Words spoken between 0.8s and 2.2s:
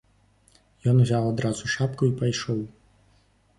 Ён узяў адразу шапку і